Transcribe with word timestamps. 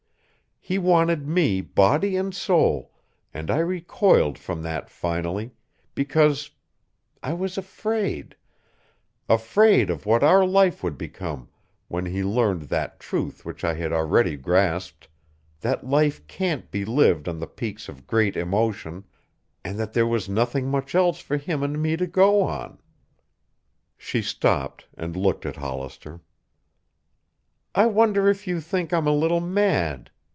He 0.63 0.77
wanted 0.77 1.27
me 1.27 1.59
body 1.61 2.15
and 2.15 2.33
soul, 2.35 2.93
and 3.33 3.49
I 3.49 3.57
recoiled 3.57 4.37
from 4.37 4.61
that 4.61 4.89
finally, 4.91 5.53
because 5.95 6.51
I 7.23 7.33
was 7.33 7.57
afraid, 7.57 8.35
afraid 9.27 9.89
of 9.89 10.05
what 10.05 10.21
our 10.23 10.45
life 10.45 10.81
would 10.83 10.99
become 10.99 11.49
when 11.87 12.05
he 12.05 12.23
learned 12.23 12.63
that 12.69 12.99
truth 12.99 13.43
which 13.43 13.63
I 13.65 13.73
had 13.73 13.91
already 13.91 14.37
grasped, 14.37 15.07
that 15.61 15.87
life 15.87 16.25
can't 16.27 16.69
be 16.69 16.85
lived 16.85 17.27
on 17.27 17.39
the 17.39 17.47
peaks 17.47 17.89
of 17.89 18.05
great 18.07 18.37
emotion 18.37 19.05
and 19.65 19.79
that 19.79 19.93
there 19.93 20.07
was 20.07 20.29
nothing 20.29 20.69
much 20.69 20.93
else 20.93 21.19
for 21.19 21.37
him 21.37 21.63
and 21.63 21.81
me 21.81 21.97
to 21.97 22.05
go 22.07 22.43
on." 22.43 22.79
She 23.97 24.21
stopped 24.21 24.85
and 24.95 25.15
looked 25.15 25.43
at 25.45 25.55
Hollister. 25.55 26.21
"I 27.73 27.87
wonder 27.87 28.29
if 28.29 28.45
you 28.45 28.61
think 28.61 28.93
I'm 28.93 29.07
a 29.07 29.11
little 29.11 29.41
mad?" 29.41 30.11